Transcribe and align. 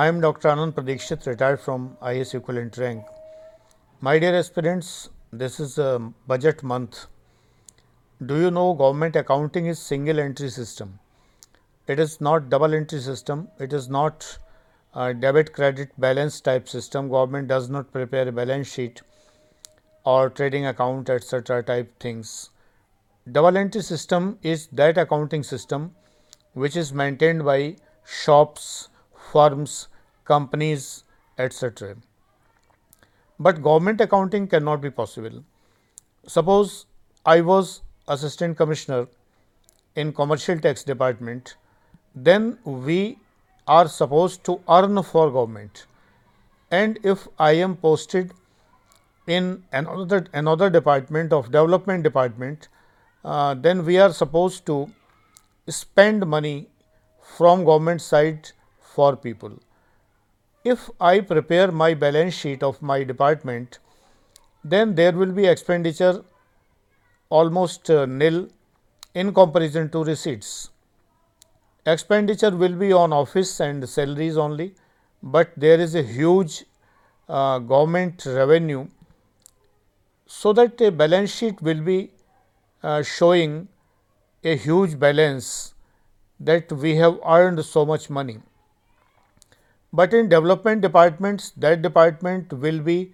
I 0.00 0.06
am 0.06 0.20
Dr. 0.20 0.50
Anand 0.50 0.74
Pradikshit, 0.74 1.26
retired 1.26 1.60
from 1.60 1.96
IS 2.08 2.32
equivalent 2.32 2.78
rank. 2.78 3.04
My 4.00 4.20
dear 4.20 4.32
aspirants, 4.32 5.08
this 5.32 5.58
is 5.58 5.76
a 5.76 5.98
budget 6.28 6.62
month. 6.62 7.06
Do 8.24 8.36
you 8.38 8.52
know 8.52 8.74
government 8.74 9.16
accounting 9.16 9.66
is 9.66 9.80
single 9.80 10.20
entry 10.20 10.50
system? 10.50 11.00
It 11.88 11.98
is 11.98 12.20
not 12.20 12.48
double 12.48 12.76
entry 12.76 13.00
system. 13.00 13.48
It 13.58 13.72
is 13.72 13.88
not 13.88 14.38
a 14.94 15.12
debit 15.12 15.52
credit 15.52 15.90
balance 15.98 16.40
type 16.40 16.68
system. 16.68 17.08
Government 17.08 17.48
does 17.48 17.68
not 17.68 17.90
prepare 17.90 18.28
a 18.28 18.30
balance 18.30 18.72
sheet 18.72 19.02
or 20.04 20.30
trading 20.30 20.66
account 20.66 21.10
etc. 21.10 21.64
type 21.64 21.98
things. 21.98 22.50
Double 23.32 23.58
entry 23.58 23.82
system 23.82 24.38
is 24.44 24.68
that 24.68 24.96
accounting 24.96 25.42
system 25.42 25.90
which 26.52 26.76
is 26.76 26.92
maintained 26.92 27.44
by 27.44 27.74
shops, 28.06 28.90
firms, 29.32 29.88
companies, 30.24 31.04
etc. 31.38 31.96
But 33.38 33.62
government 33.62 34.00
accounting 34.00 34.48
cannot 34.48 34.80
be 34.80 34.90
possible. 34.90 35.44
Suppose 36.26 36.86
I 37.24 37.40
was 37.40 37.82
assistant 38.08 38.56
commissioner 38.56 39.06
in 39.94 40.12
commercial 40.12 40.58
tax 40.58 40.82
department, 40.84 41.56
then 42.14 42.58
we 42.64 43.18
are 43.66 43.88
supposed 43.88 44.44
to 44.44 44.60
earn 44.68 45.02
for 45.02 45.30
government. 45.30 45.86
And 46.70 46.98
if 47.02 47.28
I 47.38 47.52
am 47.52 47.76
posted 47.76 48.32
in 49.26 49.62
another 49.72 50.26
another 50.32 50.70
department 50.70 51.32
of 51.32 51.46
development 51.46 52.02
department, 52.02 52.68
uh, 53.24 53.54
then 53.54 53.84
we 53.84 53.98
are 53.98 54.12
supposed 54.12 54.64
to 54.66 54.90
spend 55.68 56.26
money 56.26 56.68
from 57.36 57.64
government 57.64 58.00
side 58.00 58.52
for 58.98 59.16
people. 59.28 59.58
If 60.64 60.88
I 61.00 61.20
prepare 61.20 61.70
my 61.70 61.94
balance 61.94 62.34
sheet 62.34 62.62
of 62.62 62.80
my 62.82 63.02
department, 63.10 63.78
then 64.64 64.94
there 64.94 65.12
will 65.12 65.32
be 65.32 65.46
expenditure 65.46 66.24
almost 67.30 67.90
uh, 67.90 68.06
nil 68.06 68.48
in 69.14 69.32
comparison 69.38 69.88
to 69.90 70.02
receipts. 70.08 70.70
Expenditure 71.94 72.50
will 72.64 72.76
be 72.82 72.92
on 72.92 73.12
office 73.12 73.60
and 73.60 73.88
salaries 73.88 74.36
only, 74.36 74.74
but 75.22 75.52
there 75.56 75.80
is 75.86 75.94
a 75.94 76.02
huge 76.02 76.64
uh, 77.28 77.58
government 77.58 78.26
revenue. 78.26 78.86
So, 80.26 80.52
that 80.52 80.80
a 80.80 80.90
balance 80.90 81.34
sheet 81.34 81.62
will 81.62 81.80
be 81.80 82.10
uh, 82.82 83.02
showing 83.02 83.68
a 84.44 84.56
huge 84.56 84.98
balance 84.98 85.74
that 86.40 86.70
we 86.72 86.94
have 86.96 87.18
earned 87.26 87.64
so 87.64 87.84
much 87.86 88.10
money. 88.10 88.38
But 89.91 90.13
in 90.13 90.29
development 90.29 90.81
departments, 90.81 91.51
that 91.57 91.81
department 91.81 92.51
will 92.53 92.79
be 92.79 93.13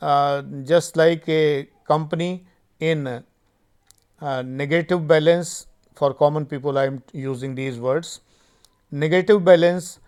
uh, 0.00 0.42
just 0.64 0.96
like 0.96 1.28
a 1.28 1.68
company 1.86 2.46
in 2.80 3.06
uh, 3.06 4.42
negative 4.42 5.06
balance 5.06 5.66
for 5.94 6.14
common 6.14 6.46
people 6.46 6.78
I 6.78 6.86
am 6.86 7.02
using 7.12 7.54
these 7.54 7.78
words. 7.78 8.20
Negative 8.90 9.44
balance 9.44 9.98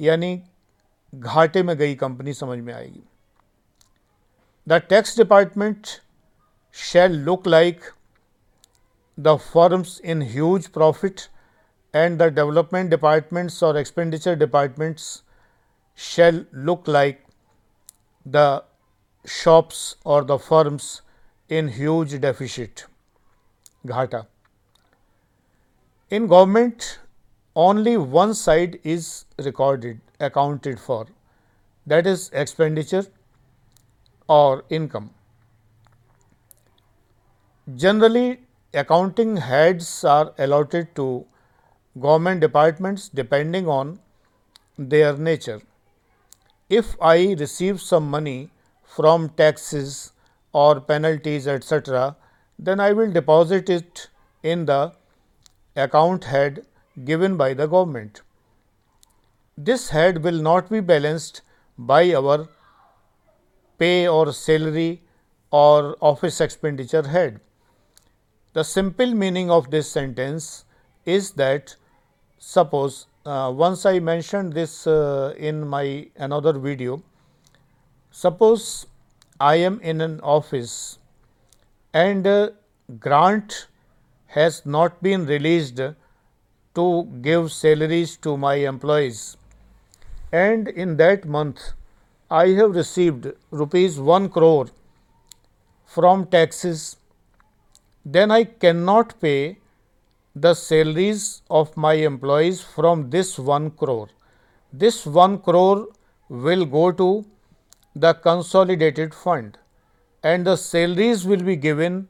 यानी 0.00 0.42
घाटे 1.14 1.62
में 1.62 1.76
गई 1.78 1.94
company 1.94 2.32
समझ 2.34 2.58
में 2.58 2.72
आएगी 2.74 3.02
the 4.68 4.80
tax 4.90 5.16
department 5.18 5.86
shall 6.74 7.12
look 7.26 7.44
like 7.46 7.84
the 9.16 9.38
firms 9.38 10.00
in 10.12 10.20
huge 10.20 10.72
profit 10.72 11.28
and 11.92 12.18
the 12.18 12.28
development 12.30 12.90
departments 12.90 13.62
or 13.62 13.76
expenditure 13.76 14.34
departments 14.34 15.22
shall 16.07 16.45
look 16.53 16.87
like 16.87 17.25
the 18.25 18.63
shops 19.25 19.95
or 20.05 20.23
the 20.23 20.37
firms 20.39 21.01
in 21.49 21.67
huge 21.67 22.19
deficit. 22.21 22.85
Ghata. 23.85 24.25
In 26.09 26.27
government 26.27 26.99
only 27.55 27.97
one 27.97 28.33
side 28.33 28.79
is 28.83 29.25
recorded 29.37 29.99
accounted 30.19 30.79
for. 30.79 31.05
That 31.85 32.07
is 32.07 32.29
expenditure 32.33 33.05
or 34.27 34.63
income. 34.69 35.09
Generally 37.75 38.39
accounting 38.73 39.35
heads 39.37 40.03
are 40.03 40.33
allotted 40.37 40.95
to 40.95 41.25
government 41.99 42.39
departments 42.39 43.09
depending 43.09 43.67
on 43.67 43.99
their 44.77 45.17
nature. 45.17 45.61
If 46.69 46.95
I 47.01 47.35
receive 47.39 47.81
some 47.81 48.09
money 48.09 48.51
from 48.83 49.29
taxes 49.29 50.11
or 50.53 50.79
penalties 50.79 51.47
etc., 51.47 52.15
then 52.59 52.79
I 52.79 52.93
will 52.93 53.11
deposit 53.11 53.69
it 53.69 54.09
in 54.43 54.65
the 54.65 54.93
account 55.75 56.25
head 56.25 56.65
given 57.05 57.37
by 57.37 57.53
the 57.53 57.67
government. 57.67 58.21
This 59.57 59.89
head 59.89 60.23
will 60.23 60.41
not 60.41 60.69
be 60.69 60.79
balanced 60.79 61.41
by 61.77 62.13
our 62.13 62.47
pay 63.77 64.07
or 64.07 64.31
salary 64.31 65.01
or 65.51 65.97
office 66.01 66.39
expenditure 66.39 67.07
head. 67.07 67.39
The 68.53 68.63
simple 68.63 69.13
meaning 69.13 69.49
of 69.49 69.71
this 69.71 69.89
sentence 69.89 70.65
is 71.05 71.31
that 71.31 71.75
suppose 72.37 73.07
uh, 73.25 73.51
once 73.53 73.85
I 73.85 73.99
mentioned 73.99 74.53
this 74.53 74.87
uh, 74.87 75.33
in 75.37 75.67
my 75.67 76.07
another 76.15 76.53
video. 76.53 77.01
Suppose 78.11 78.87
I 79.39 79.55
am 79.55 79.79
in 79.81 80.01
an 80.01 80.19
office 80.21 80.99
and 81.93 82.25
uh, 82.25 82.49
grant 82.99 83.67
has 84.27 84.65
not 84.65 85.01
been 85.01 85.25
released 85.25 85.81
to 86.75 87.03
give 87.21 87.51
salaries 87.51 88.15
to 88.17 88.37
my 88.37 88.55
employees 88.55 89.37
and 90.31 90.67
in 90.67 90.97
that 90.97 91.25
month 91.25 91.73
I 92.29 92.47
have 92.49 92.75
received 92.75 93.31
rupees 93.49 93.99
1 93.99 94.29
crore 94.29 94.67
from 95.85 96.27
taxes 96.27 96.97
then 98.05 98.29
I 98.31 98.43
cannot 98.43 99.19
pay 99.19 99.57
the 100.35 100.53
salaries 100.53 101.41
of 101.49 101.75
my 101.75 101.93
employees 101.93 102.61
from 102.61 103.09
this 103.09 103.39
1 103.39 103.71
crore. 103.71 104.09
This 104.71 105.05
1 105.05 105.39
crore 105.39 105.87
will 106.29 106.65
go 106.65 106.91
to 106.91 107.25
the 107.95 108.13
consolidated 108.13 109.13
fund 109.13 109.57
and 110.23 110.45
the 110.45 110.55
salaries 110.55 111.25
will 111.25 111.41
be 111.41 111.55
given 111.55 112.07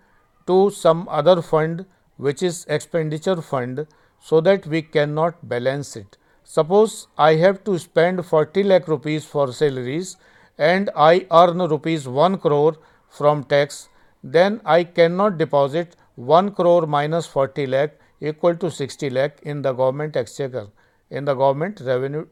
to 0.47 0.69
some 0.71 1.07
other 1.09 1.41
fund 1.41 1.85
which 2.17 2.43
is 2.43 2.65
expenditure 2.67 3.41
fund 3.41 3.87
so 4.19 4.41
that 4.41 4.65
we 4.67 4.81
cannot 4.81 5.47
balance 5.47 5.95
it. 5.95 6.17
Suppose 6.43 7.07
I 7.17 7.35
have 7.35 7.63
to 7.63 7.79
spend 7.79 8.25
40 8.25 8.63
lakh 8.63 8.87
rupees 8.87 9.23
for 9.23 9.53
salaries 9.53 10.17
and 10.57 10.89
I 10.95 11.25
earn 11.31 11.59
rupees 11.59 12.07
1 12.07 12.39
crore 12.39 12.75
from 13.07 13.45
tax 13.45 13.87
then 14.21 14.59
I 14.65 14.83
cannot 14.83 15.37
deposit 15.37 15.95
1 16.15 16.51
crore 16.51 16.85
minus 16.85 17.25
40 17.25 17.67
lakh 17.67 17.91
equal 18.21 18.55
to 18.55 18.69
60 18.71 19.09
lakh 19.09 19.31
in 19.43 19.61
the 19.61 19.73
government 19.73 20.15
exchequer, 20.15 20.67
in 21.11 21.25
the 21.25 21.35
government 21.35 21.81
revenue 21.81 22.23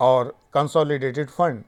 और 0.00 0.34
consolidated 0.54 1.28
fund 1.28 1.62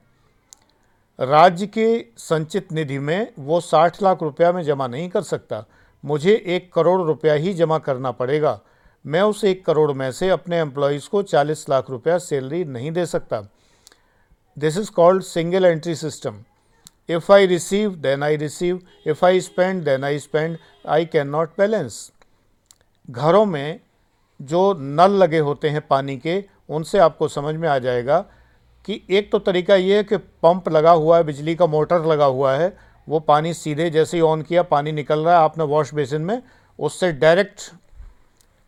राज्य 1.21 1.66
के 1.66 2.05
संचित 2.19 2.72
निधि 2.72 2.99
में 2.99 3.33
वो 3.38 3.61
साठ 3.61 4.03
लाख 4.03 4.22
रुपया 4.22 4.53
में 4.53 4.62
जमा 4.62 4.87
नहीं 4.87 5.09
कर 5.09 5.22
सकता। 5.22 5.65
मुझे 6.05 6.44
एक 6.47 6.72
करोड़ 6.72 7.00
रुपया 7.00 7.34
ही 7.34 7.55
जमा 7.55 7.78
करना 7.78 8.11
पड़ेगा। 8.11 8.61
मैं 9.06 9.22
उस 9.22 9.44
एक 9.44 9.65
करोड़ 9.65 9.93
में 9.93 10.12
से 10.12 10.28
अपने 10.28 10.59
एम्प्लॉयज़ 10.59 11.09
को 11.09 11.22
चालीस 11.22 11.69
लाख 11.69 11.91
रुपया 11.91 12.19
सैलरी 12.19 12.64
नहीं 12.64 12.93
दे 12.93 13.06
सकता। 13.06 13.43
This 14.58 14.79
is 14.79 14.91
called 14.91 15.23
single 15.23 15.64
entry 15.64 15.94
system 15.94 16.44
if 17.08 17.32
I 17.32 17.46
receive 17.46 17.94
then 17.94 18.23
I 18.23 18.37
receive 18.37 18.81
if 19.06 19.25
I 19.26 19.41
spend 19.41 19.85
then 19.85 20.05
I 20.05 20.19
spend 20.19 20.58
I 20.88 21.05
cannot 21.06 21.29
not 21.29 21.50
balance 21.58 22.12
घरों 23.10 23.46
में 23.46 23.80
जो 24.42 24.74
नल 24.78 25.10
लगे 25.10 25.38
होते 25.38 25.68
हैं 25.68 25.86
पानी 25.86 26.16
के, 26.16 26.44
उनसे 26.68 26.98
आपको 26.98 27.28
समझ 27.28 27.54
में 27.54 27.68
आ 27.68 27.78
जाएगा 27.78 28.20
कि 28.84 29.06
एक 29.10 29.32
तो 29.32 29.38
तरीका 29.38 29.74
ये 29.74 29.96
है 29.96 30.04
कि 30.04 30.16
पंप 30.16 30.68
लगा 30.68 30.90
हुआ 30.90 31.16
है, 31.16 31.24
बिजली 31.24 31.54
का 31.54 31.66
मोटर 31.66 32.04
लगा 32.04 32.24
हुआ 32.24 32.52
है, 32.52 32.76
वो 33.08 33.20
पानी 33.20 33.54
सीधे 33.54 33.90
जैसे 33.90 34.16
ही 34.16 34.20
ऑन 34.20 34.42
किया, 34.42 34.62
पानी 34.62 34.92
निकल 34.92 35.20
रहा 35.20 35.34
है, 35.34 35.40
आपने 35.40 35.64
वॉश 35.64 35.94
बेसिन 35.94 36.22
में 36.22 36.42
उससे 36.78 37.12
डायरेक्ट 37.12 37.72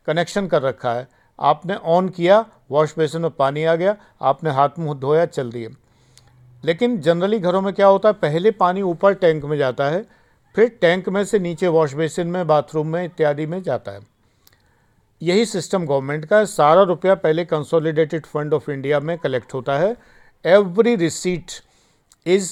कनेक्शन 0.06 0.46
कर 0.46 0.62
रखा 0.62 0.92
है। 0.92 1.08
आपने 1.40 1.74
ऑन 1.74 2.08
किया, 2.08 2.46
वॉश 2.70 2.94
बेसिन 2.98 3.20
में 3.20 3.30
पानी 3.30 3.64
आ 3.64 3.74
गया, 3.74 3.96
आपने 4.22 4.50
हाथ 4.50 4.68
मुँह 4.78 4.98
धोया, 4.98 5.26
चल 5.26 5.50
दिए। 5.50 5.68
लेकिन 6.64 7.00
जनरली 7.00 7.38
घरों 7.38 7.60
में 7.60 7.74
क्या 7.74 7.86
होता 7.86 8.08
है, 8.08 8.12
पहले 8.12 8.50
पानी 8.50 8.82
ऊपर 8.82 9.14
टैंक 9.14 9.44
में 9.44 9.58
जाता 9.58 9.84
है, 9.84 10.04
फिर 10.56 10.78
टैंक 10.80 11.08
में 11.08 11.24
से 11.24 11.38
नीचे 11.38 11.68
वॉश 11.68 11.94
बेसिन 11.94 12.26
में, 12.26 12.46
बाथरूम 12.46 12.86
में 12.86 13.04
इत्यादि 13.04 13.46
में 13.46 13.62
जाता 13.62 13.92
है। 13.92 14.11
यही 15.22 15.46
सिस्टम 15.46 15.84
गवर्नमेंट 15.86 16.24
का 16.26 16.38
है 16.38 16.46
सारा 16.46 16.82
रुपया 16.82 17.14
पहले 17.24 17.44
कंसोलिडेटेड 17.44 18.26
फंड 18.26 18.54
ऑफ़ 18.54 18.70
इंडिया 18.70 19.00
में 19.00 19.16
कलेक्ट 19.18 19.54
होता 19.54 19.78
है। 19.78 19.96
Every 20.44 20.94
receipt 20.96 21.50
is 22.26 22.50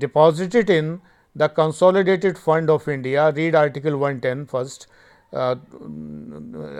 deposited 0.00 0.70
in 0.70 0.98
the 1.36 1.50
consolidated 1.56 2.36
fund 2.36 2.70
of 2.70 2.90
India 2.90 3.28
read 3.28 3.56
article 3.56 3.94
110 3.94 4.44
first 4.52 4.88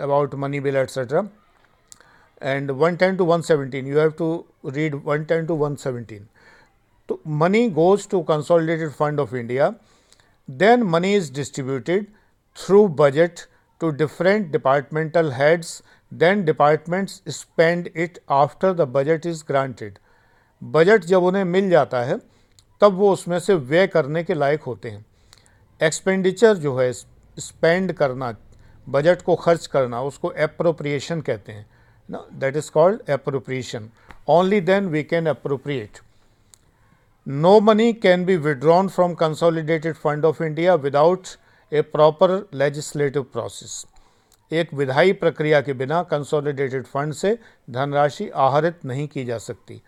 about 0.03 0.35
money 0.35 0.59
bill 0.59 0.75
etcetera 0.75 1.27
and 2.41 2.69
110 2.71 3.17
to 3.19 3.25
117 3.25 3.87
you 3.91 3.97
have 3.97 4.11
to 4.19 4.27
read 4.75 4.93
110 4.95 5.47
to 5.47 5.55
117 5.55 6.21
so 7.09 7.19
money 7.41 7.63
goes 7.79 8.05
to 8.13 8.21
consolidated 8.23 8.93
fund 8.99 9.19
of 9.19 9.33
india. 9.33 9.75
Then 10.47 10.85
money 10.85 11.13
is 11.15 11.29
distributed 11.29 12.07
through 12.55 12.87
budget 13.01 13.43
to 13.81 13.91
different 14.01 14.51
departmental 14.51 15.31
heads 15.31 15.71
then 16.11 16.43
departments 16.45 17.21
spend 17.37 17.89
it 18.05 18.19
after 18.39 18.73
the 18.73 18.87
budget 18.97 19.25
is 19.33 19.43
granted 19.51 19.99
budget 20.61 21.05
जब 21.05 21.23
उन्हें 21.23 21.43
मिल 21.45 21.69
जाता 21.69 22.01
है 22.03 22.17
तब 22.81 22.93
वो 22.93 23.11
उसमें 23.13 23.39
से 23.39 23.53
व्यय 23.71 23.87
करने 23.87 24.23
के 24.23 24.33
लायक 24.33 24.61
होते 24.61 24.89
हैं 24.89 25.05
एक्सपेंडिचर 25.79 26.57
जो 26.57 26.77
है 26.77 26.91
स्पेंड 26.93 27.93
करना 27.93 28.35
बजट 28.89 29.21
को 29.21 29.35
खर्च 29.35 29.67
करना 29.67 30.01
उसको 30.01 30.27
अप्रोप्रिएशन 30.27 31.21
कहते 31.21 31.51
हैं 31.51 31.65
No, 32.09 32.25
that 32.39 32.55
is 32.55 32.71
called 32.71 33.01
appropriation. 33.07 33.91
Only 34.27 34.59
then 34.59 34.89
we 34.89 35.03
can 35.03 35.27
appropriate. 35.27 36.01
No 37.25 37.61
money 37.61 37.93
can 37.93 38.25
be 38.25 38.35
withdrawn 38.35 38.89
from 38.89 39.15
Consolidated 39.15 39.95
Fund 39.95 40.25
of 40.25 40.41
India 40.41 40.75
without 40.75 41.37
a 41.71 41.83
proper 41.91 42.31
legislative 42.53 43.23
process 43.23 43.85
एक 44.51 44.73
विधायी 44.73 45.13
प्रक्रिया 45.13 45.59
के 45.61 45.73
बिना 45.73 46.01
कंसोलिडेटेड 46.03 46.85
फंड 46.85 47.13
से 47.13 47.37
धनराशि 47.69 48.27
आहरित 48.35 48.85
नहीं 48.85 49.07
की 49.07 49.25
जा 49.25 49.37
सकती। 49.37 49.81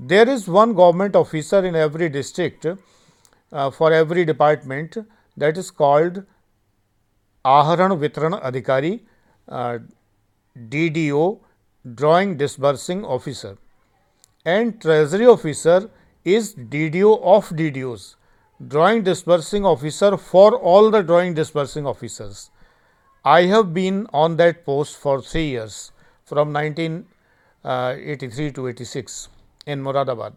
There 0.00 0.28
is 0.28 0.50
one 0.50 0.72
government 0.74 1.16
officer 1.16 1.64
in 1.64 1.76
every 1.76 2.08
district 2.08 2.66
for 3.78 3.92
every 3.92 4.24
department 4.24 4.98
that 5.36 5.58
is 5.58 5.70
called 5.78 6.22
आहरण 7.44 7.92
वितरण 7.92 8.32
अधिकारी 8.32 8.98
D 10.56 10.88
D 10.88 11.10
O 11.10 11.32
drawing 11.84 12.36
disbursing 12.38 13.04
officer 13.04 13.56
and 14.46 14.72
treasury 14.80 15.26
officer 15.26 15.88
is 16.26 16.52
D 16.60 16.88
D 16.88 17.02
O 17.02 17.14
of 17.34 17.54
D 17.54 17.70
D 17.70 17.80
DDOs 17.80 18.02
drawing 18.68 19.02
disbursing 19.02 19.64
officer 19.64 20.16
for 20.16 20.54
all 20.54 20.90
the 20.90 21.02
drawing 21.02 21.34
disbursing 21.34 21.86
officers. 21.86 22.50
I 23.24 23.42
have 23.42 23.72
been 23.72 24.06
on 24.12 24.36
that 24.36 24.64
post 24.64 24.96
for 24.96 25.22
3 25.22 25.44
years 25.44 25.92
from 26.24 26.52
1983 26.52 28.46
uh, 28.48 28.52
to 28.52 28.68
86 28.68 29.28
in 29.66 29.82
Moradabad. 29.82 30.34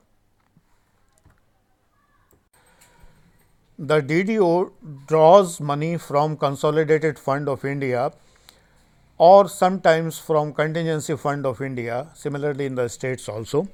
The 3.77 4.01
DDO 4.01 4.71
draws 5.07 5.59
money 5.59 5.97
from 5.97 6.37
Consolidated 6.37 7.17
Fund 7.19 7.49
of 7.49 7.65
India 7.65 8.11
or 9.17 9.47
sometimes 9.49 10.17
from 10.17 10.53
contingency 10.53 11.15
fund 11.15 11.45
of 11.45 11.61
India 11.61 12.07
similarly 12.13 12.65
in 12.65 12.75
the 12.75 12.87
states 12.87 13.27
also 13.29 13.67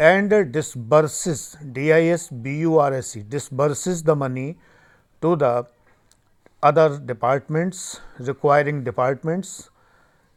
and 0.00 0.34
disburses 0.52 1.40
D 1.64 1.90
I 1.90 2.06
S 2.06 2.28
B 2.32 2.58
U 2.60 2.76
R 2.78 2.94
S 2.94 3.06
C 3.06 3.20
disburses 3.30 4.04
the 4.04 4.10
money 4.10 4.54
to 5.22 5.34
the 5.36 5.64
other 6.62 6.98
departments 7.06 7.78
requiring 8.20 8.84
departments 8.84 9.70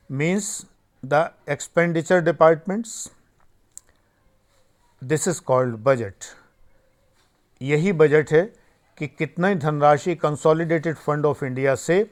means 0.10 0.66
the 1.04 1.30
expenditure 1.50 2.22
departments 2.22 3.12
this 5.02 5.28
is 5.28 5.42
called 5.42 5.76
budget 5.84 6.26
यही 7.62 7.94
budget 7.94 8.32
है 8.32 8.42
कि 8.98 9.08
कितने 9.08 9.54
धनराशि 9.56 10.16
consolidated 10.16 10.96
fund 10.96 11.26
of 11.26 11.46
India 11.46 11.76
से 11.76 12.04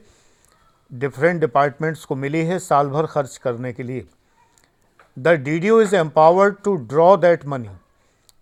different 0.90 1.40
departments 1.40 2.04
को 2.04 2.16
मिली 2.16 2.44
है 2.44 2.58
साल 2.58 2.88
भर 2.88 3.06
खर्च 3.06 3.36
करने 3.36 3.72
के 3.72 3.82
लिए। 3.82 4.06
the 5.20 5.36
DDO 5.36 5.82
is 5.82 5.92
empowered 5.92 6.62
to 6.62 6.78
draw 6.90 7.16
that 7.16 7.44
money 7.44 7.70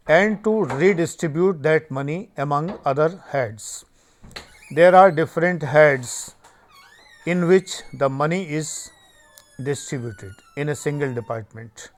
and 0.07 0.43
to 0.45 0.65
redistribute 0.65 1.63
that 1.63 1.91
money 1.91 2.29
among 2.37 2.79
other 2.85 3.09
heads. 3.29 3.87
There 4.71 4.95
are 4.95 5.11
different 5.11 5.63
heads 5.63 6.35
in 7.27 7.49
which 7.49 7.81
the 7.95 8.11
money 8.11 8.43
is 8.51 8.91
distributed 9.63 10.35
in 10.57 10.69
a 10.69 10.77
single 10.77 11.15
department. 11.15 11.89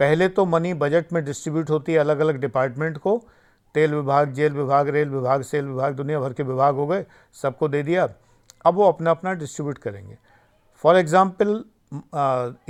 पहले 0.00 0.28
तो 0.28 0.44
मनी 0.46 0.72
बजट 0.74 1.12
में 1.12 1.24
distribute 1.24 1.70
होती 1.70 1.92
है 1.92 1.98
अलग 1.98 2.18
अलग 2.20 2.40
department 2.40 2.98
को 2.98 3.16
तेल 3.74 3.94
विभाग 3.94 4.32
जेल 4.34 4.52
विभाग 4.52 4.88
रेल 4.96 5.08
विभाग 5.10 5.42
सेल 5.42 5.64
विभाग 5.66 5.94
दुनिया 5.96 6.20
भर 6.20 6.32
के 6.32 6.42
विभाग 6.42 6.74
हो 6.74 6.86
गए 6.86 7.04
सबको 7.42 7.68
दे 7.68 7.82
दिया 7.82 8.08
अब 8.66 8.74
वो 8.74 8.88
अपना 8.92 9.10
अपना 9.10 9.32
डिस्ट्रीब्यूट 9.42 9.78
करेंगे 9.78 10.16
for 10.84 10.96
example 10.98 11.62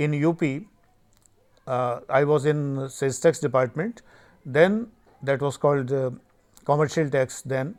in 0.03 0.13
UP 0.13 0.55
uh, 1.67 1.99
I 2.09 2.23
was 2.23 2.45
in 2.45 2.89
sales 2.89 3.19
tax 3.19 3.39
department. 3.39 4.01
Then 4.45 4.87
that 5.21 5.41
was 5.41 5.57
called 5.57 5.91
uh, 5.91 6.11
commercial 6.65 7.09
tax. 7.09 7.41
Then 7.41 7.77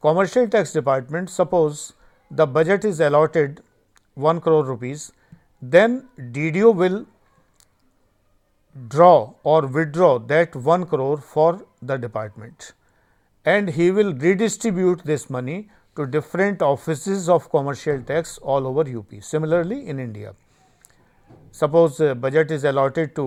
commercial 0.00 0.48
tax 0.48 0.72
department. 0.72 1.30
Suppose 1.30 1.92
the 2.30 2.46
budget 2.46 2.84
is 2.84 3.00
allotted 3.00 3.62
1 4.14 4.40
crore 4.40 4.64
rupees, 4.64 5.12
then 5.60 6.08
DDO 6.18 6.74
will 6.74 7.06
draw 8.88 9.34
or 9.42 9.66
withdraw 9.66 10.18
that 10.18 10.54
1 10.54 10.86
crore 10.86 11.18
for 11.18 11.66
the 11.80 11.96
department 11.96 12.72
and 13.44 13.70
he 13.70 13.90
will 13.90 14.12
redistribute 14.12 15.04
this 15.04 15.30
money 15.30 15.68
to 15.94 16.06
different 16.06 16.60
offices 16.60 17.28
of 17.28 17.48
commercial 17.50 18.02
tax 18.02 18.38
all 18.38 18.66
over 18.66 18.84
UP. 18.98 19.22
Similarly, 19.22 19.86
in 19.86 19.98
India 20.00 20.34
suppose 21.60 21.98
budget 22.24 22.50
is 22.56 22.64
allotted 22.70 23.14
to, 23.16 23.26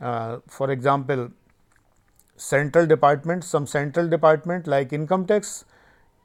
uh, 0.00 0.38
for 0.46 0.70
example, 0.70 1.30
central 2.36 2.86
department, 2.86 3.44
some 3.44 3.66
central 3.66 4.08
department 4.08 4.66
like 4.66 4.92
income 4.92 5.26
tax, 5.26 5.64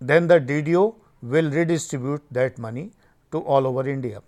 then 0.01 0.27
the 0.27 0.39
DDO 0.39 0.95
will 1.21 1.49
redistribute 1.51 2.21
that 2.31 2.57
money 2.57 2.91
to 3.31 3.39
all 3.39 3.67
over 3.67 3.87
India, 3.87 4.21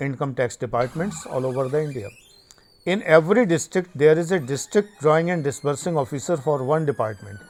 income 0.00 0.34
tax 0.34 0.56
departments 0.56 1.26
all 1.26 1.44
over 1.46 1.68
the 1.68 1.82
India. 1.82 2.08
In 2.86 3.02
every 3.02 3.46
district, 3.46 3.90
there 3.94 4.18
is 4.18 4.30
a 4.30 4.38
district 4.38 5.00
drawing 5.00 5.30
and 5.30 5.44
disbursing 5.44 5.96
officer 5.96 6.36
for 6.36 6.62
one 6.62 6.86
department 6.86 7.40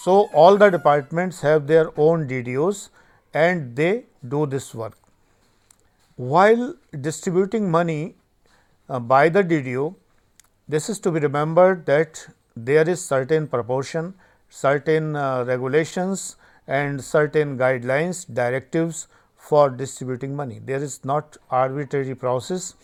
so, 0.00 0.30
all 0.32 0.56
the 0.56 0.70
departments 0.70 1.40
have 1.40 1.66
their 1.66 1.86
own 1.98 2.28
DDOs 2.28 2.90
and 3.34 3.74
they 3.74 4.04
do 4.28 4.46
this 4.46 4.72
work. 4.72 4.96
While 6.14 6.76
distributing 7.00 7.68
money 7.68 8.14
by 8.98 9.28
the 9.28 9.44
DDO, 9.44 9.94
this 10.66 10.88
is 10.88 10.98
to 11.00 11.10
be 11.10 11.20
remembered 11.20 11.84
that 11.86 12.26
there 12.56 12.88
is 12.88 13.04
certain 13.04 13.46
proportion, 13.46 14.14
certain 14.48 15.14
uh, 15.14 15.44
regulations 15.44 16.36
and 16.66 17.02
certain 17.02 17.58
guidelines, 17.58 18.26
directives 18.32 19.08
for 19.36 19.70
distributing 19.70 20.34
money. 20.34 20.58
There 20.64 20.82
is 20.82 21.04
not 21.04 21.36
arbitrary 21.50 22.14
process. 22.14 22.74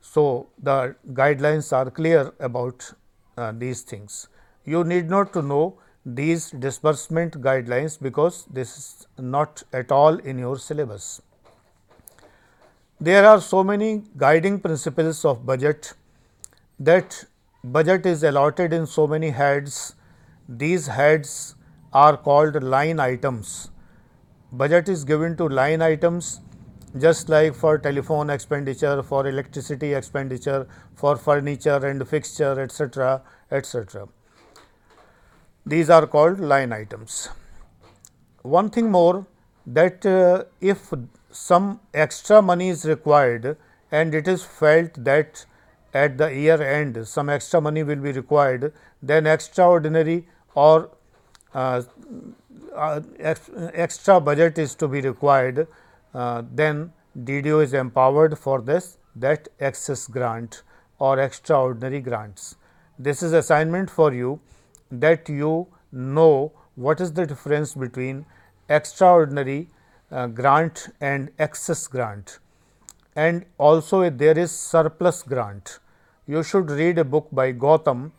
So, 0.00 0.46
the 0.62 0.94
guidelines 1.12 1.72
are 1.72 1.90
clear 1.90 2.32
about 2.38 2.92
uh, 3.36 3.52
these 3.56 3.82
things. 3.82 4.28
You 4.64 4.84
need 4.84 5.10
not 5.10 5.32
to 5.32 5.42
know 5.42 5.78
these 6.04 6.50
disbursement 6.50 7.40
guidelines 7.40 8.00
because 8.00 8.44
this 8.44 8.78
is 8.78 9.06
not 9.18 9.62
at 9.72 9.90
all 9.90 10.16
in 10.18 10.38
your 10.38 10.56
syllabus. 10.56 11.20
There 12.98 13.26
are 13.26 13.42
so 13.42 13.62
many 13.62 14.04
guiding 14.16 14.58
principles 14.58 15.22
of 15.26 15.44
budget 15.44 15.92
that 16.80 17.26
budget 17.62 18.06
is 18.06 18.22
allotted 18.22 18.72
in 18.72 18.86
so 18.86 19.06
many 19.06 19.28
heads. 19.28 19.94
These 20.48 20.86
heads 20.86 21.56
are 21.92 22.16
called 22.16 22.62
line 22.62 22.98
items. 22.98 23.70
Budget 24.50 24.88
is 24.88 25.04
given 25.04 25.36
to 25.36 25.46
line 25.46 25.82
items 25.82 26.40
just 26.98 27.28
like 27.28 27.54
for 27.54 27.76
telephone 27.76 28.30
expenditure, 28.30 29.02
for 29.02 29.26
electricity 29.26 29.92
expenditure, 29.92 30.66
for 30.94 31.16
furniture 31.16 31.84
and 31.84 32.08
fixture 32.08 32.58
etc., 32.58 33.20
etc. 33.50 34.08
These 35.66 35.90
are 35.90 36.06
called 36.06 36.40
line 36.40 36.72
items. 36.72 37.28
One 38.40 38.70
thing 38.70 38.90
more 38.90 39.26
that 39.66 40.06
uh, 40.06 40.44
if 40.62 40.94
some 41.36 41.80
extra 41.92 42.40
money 42.40 42.68
is 42.70 42.84
required 42.84 43.56
and 43.90 44.14
it 44.14 44.26
is 44.26 44.44
felt 44.44 45.04
that 45.04 45.44
at 45.94 46.18
the 46.18 46.28
year 46.34 46.60
end 46.62 47.06
some 47.06 47.28
extra 47.28 47.60
money 47.60 47.82
will 47.82 48.02
be 48.08 48.12
required, 48.12 48.72
then 49.02 49.26
extraordinary 49.26 50.26
or 50.54 50.90
uh, 51.54 51.82
uh, 52.74 53.00
extra 53.72 54.20
budget 54.20 54.58
is 54.58 54.74
to 54.74 54.88
be 54.88 55.00
required, 55.00 55.66
uh, 56.14 56.42
then 56.52 56.92
DDO 57.18 57.62
is 57.62 57.72
empowered 57.72 58.38
for 58.38 58.60
this 58.60 58.98
that 59.14 59.48
excess 59.60 60.06
grant 60.06 60.62
or 60.98 61.18
extraordinary 61.18 62.00
grants. 62.00 62.56
This 62.98 63.22
is 63.22 63.32
assignment 63.32 63.90
for 63.90 64.12
you 64.12 64.40
that 64.90 65.28
you 65.28 65.66
know 65.92 66.52
what 66.74 67.00
is 67.00 67.12
the 67.12 67.26
difference 67.26 67.74
between 67.74 68.26
extraordinary 68.68 69.68
grant 70.10 70.88
and 71.00 71.30
excess 71.38 71.86
grant 71.86 72.38
and 73.16 73.44
also 73.58 74.08
there 74.10 74.38
is 74.38 74.52
surplus 74.52 75.22
grant. 75.22 75.78
You 76.26 76.42
should 76.42 76.70
read 76.70 76.98
a 76.98 77.04
book 77.04 77.28
by 77.32 77.52
Gautam 77.52 78.12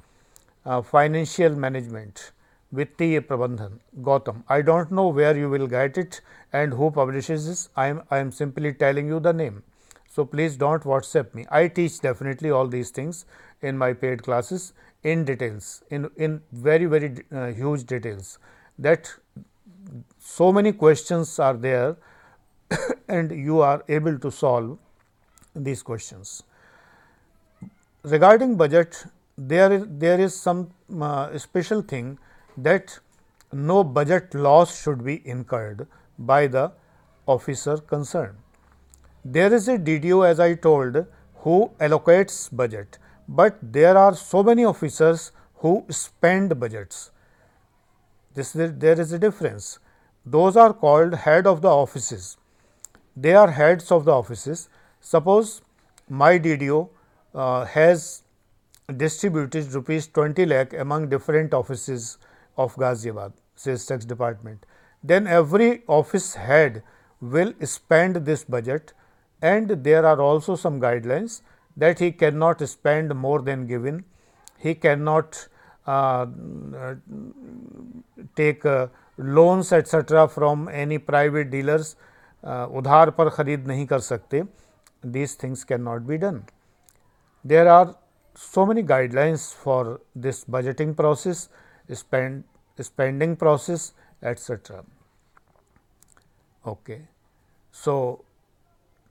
uh, 0.65 0.81
Financial 0.81 1.55
Management 1.55 2.31
Vittiya 2.73 3.21
Prabandhan 3.21 3.79
Gautam. 4.01 4.43
I 4.49 4.61
do 4.61 4.73
not 4.73 4.91
know 4.91 5.07
where 5.07 5.37
you 5.37 5.49
will 5.49 5.67
get 5.67 5.97
it 5.97 6.21
and 6.51 6.73
who 6.73 6.91
publishes 6.91 7.47
this. 7.47 7.69
I 7.75 7.87
am, 7.87 8.03
I 8.11 8.17
am 8.17 8.31
simply 8.31 8.73
telling 8.73 9.07
you 9.07 9.19
the 9.19 9.33
name. 9.33 9.63
So, 10.09 10.25
please 10.25 10.57
do 10.57 10.65
not 10.65 10.81
WhatsApp 10.81 11.33
me. 11.35 11.45
I 11.51 11.67
teach 11.67 11.99
definitely 11.99 12.49
all 12.49 12.67
these 12.67 12.89
things 12.89 13.25
in 13.61 13.77
my 13.77 13.93
paid 13.93 14.23
classes 14.23 14.73
in 15.03 15.25
details, 15.25 15.83
in, 15.89 16.09
in 16.15 16.41
very, 16.51 16.85
very 16.85 17.23
uh, 17.31 17.47
huge 17.47 17.85
details 17.85 18.39
that 18.79 19.13
so 20.19 20.51
many 20.51 20.71
questions 20.71 21.39
are 21.39 21.53
there 21.53 21.95
and 23.07 23.31
you 23.31 23.61
are 23.61 23.83
able 23.87 24.17
to 24.19 24.31
solve 24.31 24.77
these 25.55 25.81
questions. 25.81 26.43
Regarding 28.03 28.55
budget, 28.55 29.05
there 29.37 29.71
is, 29.71 29.85
there 29.87 30.19
is 30.19 30.39
some 30.39 30.69
uh, 31.01 31.37
special 31.37 31.81
thing 31.81 32.17
that 32.57 32.99
no 33.51 33.83
budget 33.83 34.33
loss 34.33 34.81
should 34.81 35.03
be 35.03 35.21
incurred 35.27 35.87
by 36.19 36.47
the 36.47 36.71
officer 37.25 37.77
concerned. 37.77 38.37
There 39.23 39.53
is 39.53 39.67
a 39.67 39.77
DDO 39.77 40.27
as 40.27 40.39
I 40.39 40.55
told 40.55 41.05
who 41.35 41.71
allocates 41.79 42.49
budget, 42.55 42.97
but 43.27 43.57
there 43.61 43.97
are 43.97 44.15
so 44.15 44.41
many 44.43 44.63
officers 44.63 45.31
who 45.55 45.85
spend 45.89 46.59
budgets. 46.59 47.11
This 48.37 48.51
there 48.53 48.99
is 49.01 49.11
a 49.13 49.17
difference. 49.17 49.79
Those 50.23 50.57
are 50.63 50.71
called 50.71 51.15
head 51.25 51.47
of 51.47 51.61
the 51.61 51.69
offices. 51.69 52.37
They 53.15 53.33
are 53.33 53.49
heads 53.59 53.91
of 53.91 54.05
the 54.05 54.11
offices. 54.11 54.69
Suppose 55.01 55.61
my 56.07 56.37
DDO 56.37 56.89
uh, 57.33 57.65
has 57.65 58.21
distributed 58.95 59.73
rupees 59.73 60.07
20 60.19 60.45
lakh 60.45 60.73
among 60.73 61.09
different 61.09 61.53
offices 61.53 62.19
of 62.57 62.75
Ghaziabad 62.75 63.33
sales 63.55 63.87
tax 63.87 64.05
department. 64.05 64.67
Then 65.03 65.25
every 65.25 65.81
office 65.87 66.35
head 66.35 66.83
will 67.19 67.53
spend 67.63 68.23
this 68.27 68.43
budget 68.43 68.93
and 69.41 69.83
there 69.83 70.05
are 70.05 70.21
also 70.21 70.55
some 70.55 70.79
guidelines 70.79 71.41
that 71.75 71.99
he 71.99 72.11
cannot 72.11 72.61
spend 72.69 73.15
more 73.15 73.41
than 73.41 73.65
given. 73.65 74.03
He 74.59 74.75
cannot 74.75 75.47
take 78.37 78.65
loans 79.19 79.71
etcetera 79.73 80.25
from 80.25 80.69
any 80.69 80.97
private 81.11 81.47
dealers 81.49 81.95
उधार 82.79 83.09
पर 83.11 83.29
खरीद 83.29 83.67
नहीं 83.67 83.85
कर 83.85 83.99
सकते 83.99 84.43
these 85.05 85.37
things 85.43 85.63
can 85.63 85.81
not 85.81 86.01
be 86.01 86.17
done 86.17 86.43
there 87.45 87.67
are 87.67 87.93
so 88.39 88.65
many 88.65 88.83
guidelines 88.83 89.53
for 89.63 89.97
this 90.17 90.43
budgeting 90.49 90.93
process 90.95 91.49
spending 91.89 93.35
process 93.37 93.93
etcetera 94.23 94.81
okay 96.63 96.99
so 97.75 97.95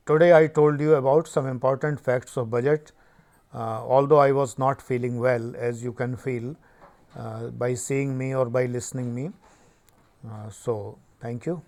today 0.07 0.31
I 0.31 0.49
told 0.57 0.81
you 0.81 0.93
about 0.95 1.27
some 1.27 1.49
important 1.49 1.99
facts 1.99 2.39
of 2.39 2.49
budget 2.49 2.91
although 3.61 4.19
I 4.19 4.33
was 4.33 4.59
not 4.59 4.83
feeling 4.83 5.19
well 5.19 5.55
as 5.57 5.83
you 5.83 5.93
can 5.93 6.17
feel 6.17 6.57
uh, 7.17 7.49
by 7.49 7.75
seeing 7.75 8.19
me 8.19 8.35
or 8.35 8.47
by 8.47 8.67
listening 8.67 9.15
me. 9.15 9.31
Uh, 10.29 10.51
so, 10.51 10.99
thank 11.21 11.47
you. 11.47 11.63